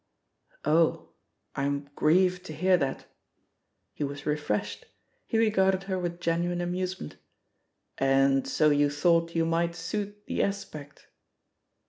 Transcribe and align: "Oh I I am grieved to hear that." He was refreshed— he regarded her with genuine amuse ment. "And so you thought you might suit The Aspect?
"Oh 0.65 1.09
I 1.55 1.61
I 1.61 1.65
am 1.67 1.87
grieved 1.95 2.43
to 2.45 2.53
hear 2.55 2.75
that." 2.75 3.05
He 3.93 4.03
was 4.03 4.25
refreshed— 4.25 4.87
he 5.27 5.37
regarded 5.37 5.83
her 5.83 5.99
with 5.99 6.19
genuine 6.19 6.59
amuse 6.59 6.99
ment. 6.99 7.17
"And 7.99 8.47
so 8.47 8.71
you 8.71 8.89
thought 8.89 9.35
you 9.35 9.45
might 9.45 9.75
suit 9.75 10.25
The 10.25 10.41
Aspect? 10.41 11.05